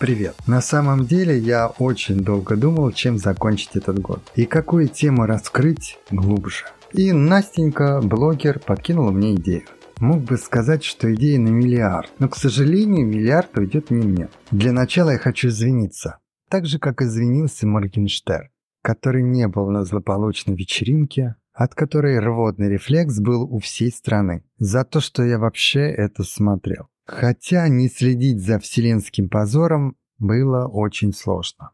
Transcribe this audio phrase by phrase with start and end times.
[0.00, 0.34] Привет.
[0.46, 5.98] На самом деле я очень долго думал, чем закончить этот год и какую тему раскрыть
[6.10, 6.64] глубже.
[6.94, 9.64] И Настенька, блогер, подкинула мне идею.
[9.98, 14.28] Мог бы сказать, что идея на миллиард, но, к сожалению, миллиард уйдет не мне.
[14.50, 16.20] Для начала я хочу извиниться.
[16.48, 18.48] Так же, как извинился Моргенштерн,
[18.82, 24.82] который не был на злополучной вечеринке, от которой рвотный рефлекс был у всей страны, за
[24.84, 26.88] то, что я вообще это смотрел.
[27.10, 31.72] Хотя не следить за вселенским позором было очень сложно.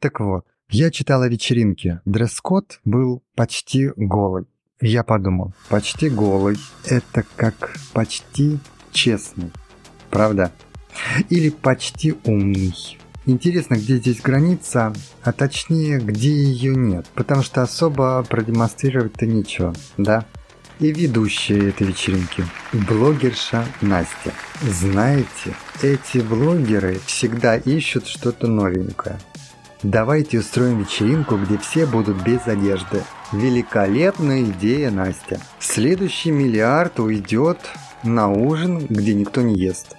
[0.00, 2.00] Так вот, я читал о вечеринке.
[2.06, 4.46] Дресс-код был почти голый.
[4.80, 6.56] Я подумал, почти голый–
[6.86, 8.58] это как почти
[8.90, 9.50] честный.
[10.08, 10.52] Правда?
[11.28, 12.98] Или почти умный.
[13.26, 20.24] Интересно, где здесь граница, а точнее, где ее нет, потому что особо продемонстрировать-то нечего, да?
[20.80, 24.32] И ведущая этой вечеринки, блогерша Настя.
[24.62, 29.18] Знаете, эти блогеры всегда ищут что-то новенькое.
[29.82, 33.04] Давайте устроим вечеринку, где все будут без одежды.
[33.32, 35.40] Великолепная идея, Настя.
[35.60, 37.58] Следующий миллиард уйдет
[38.02, 39.96] на ужин, где никто не ест.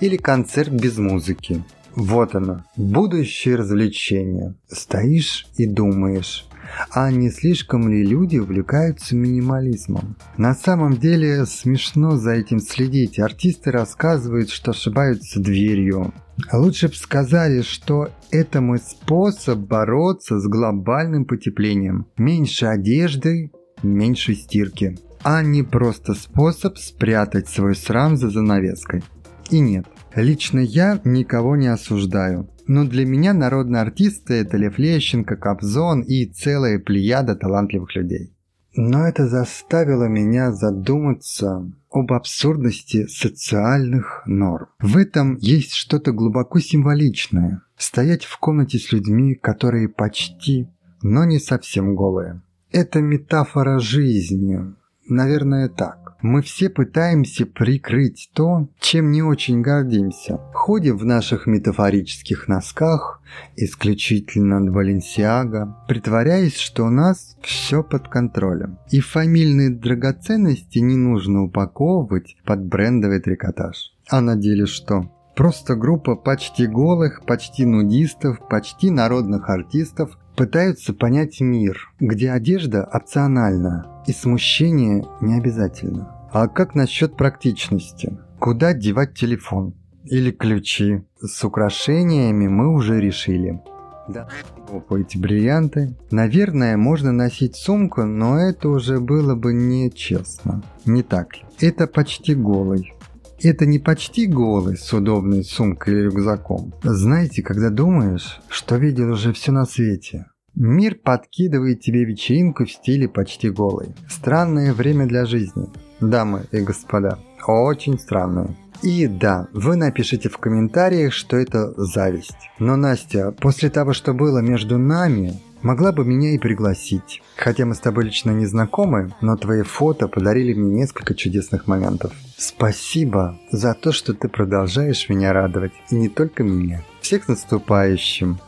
[0.00, 1.62] Или концерт без музыки.
[1.94, 4.54] Вот оно, будущее развлечение.
[4.68, 6.46] Стоишь и думаешь,
[6.90, 10.16] а не слишком ли люди увлекаются минимализмом.
[10.36, 13.18] На самом деле смешно за этим следить.
[13.18, 16.12] Артисты рассказывают, что ошибаются дверью.
[16.52, 22.06] Лучше бы сказали, что это мой способ бороться с глобальным потеплением.
[22.16, 23.50] Меньше одежды,
[23.82, 24.96] меньше стирки.
[25.24, 29.04] А не просто способ спрятать свой срам за занавеской.
[29.50, 32.48] И нет, лично я никого не осуждаю.
[32.66, 38.32] Но для меня народные артисты– это Лев Лещенко, Кобзон и целая плеяда талантливых людей.
[38.74, 44.68] Но это заставило меня задуматься об абсурдности социальных норм.
[44.80, 47.62] В этом есть что-то глубоко символичное.
[47.76, 50.68] Стоять в комнате с людьми, которые почти,
[51.02, 52.40] но не совсем голые.
[52.70, 54.74] Это метафора жизни.
[55.12, 56.16] Наверное, так.
[56.22, 60.40] Мы все пытаемся прикрыть то, чем не очень гордимся.
[60.54, 63.20] Ходим в наших метафорических носках,
[63.54, 68.78] исключительно от Баленсиага, притворяясь, что у нас все под контролем.
[68.90, 73.92] И фамильные драгоценности не нужно упаковывать под брендовый трикотаж.
[74.08, 75.10] А на деле что?
[75.36, 83.86] Просто группа почти голых, почти нудистов, почти народных артистов пытаются понять мир, где одежда опциональна
[84.06, 86.28] и смущение не обязательно.
[86.32, 88.18] А как насчет практичности?
[88.38, 89.74] Куда девать телефон?
[90.04, 91.02] Или ключи?
[91.20, 93.60] С украшениями мы уже решили.
[94.08, 94.28] Да,
[94.68, 95.94] опа, эти бриллианты.
[96.10, 100.62] Наверное, можно носить сумку, но это уже было бы нечестно.
[100.84, 101.44] Не так ли?
[101.60, 102.94] Это почти голый.
[103.42, 106.72] Это не почти голый с удобной сумкой или рюкзаком.
[106.82, 113.08] Знаете, когда думаешь, что видел уже все на свете, Мир подкидывает тебе вечеринку в стиле
[113.08, 113.94] почти голый.
[114.08, 115.66] Странное время для жизни,
[115.98, 117.18] дамы и господа.
[117.46, 118.54] Очень странное.
[118.82, 122.50] И да, вы напишите в комментариях, что это зависть.
[122.58, 127.22] Но Настя, после того, что было между нами, могла бы меня и пригласить.
[127.36, 132.12] Хотя мы с тобой лично не знакомы, но твои фото подарили мне несколько чудесных моментов.
[132.36, 135.72] Спасибо за то, что ты продолжаешь меня радовать.
[135.90, 136.82] И не только меня.
[137.00, 138.38] Всех наступающим.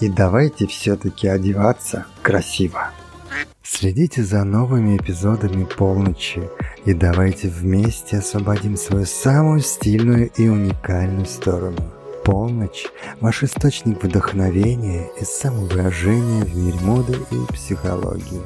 [0.00, 2.90] И давайте все-таки одеваться красиво.
[3.62, 6.42] Следите за новыми эпизодами полночи
[6.86, 11.97] и давайте вместе освободим свою самую стильную и уникальную сторону.
[12.28, 12.84] Полночь–
[13.22, 18.42] ваш источник вдохновения и самовыражения в мире моды и психологии.